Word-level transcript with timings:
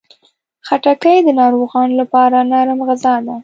خټکی 0.67 1.17
د 1.23 1.29
ناروغانو 1.39 1.95
لپاره 2.01 2.37
نرم 2.51 2.79
غذا 2.87 3.15
ده. 3.25 3.35